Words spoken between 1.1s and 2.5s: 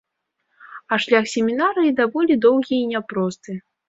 семінарыі даволі